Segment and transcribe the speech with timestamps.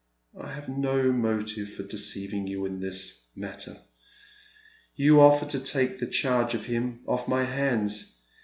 [0.35, 3.77] "I have no motive for deceiving you in this matter.
[4.95, 8.17] You offer to take the charge of him off my hands.